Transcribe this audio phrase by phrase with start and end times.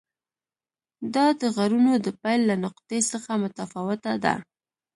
[1.13, 4.35] دا د غرونو د پیل له نقطې څخه متفاوته ده.